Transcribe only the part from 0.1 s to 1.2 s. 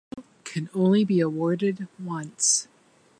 This title can only be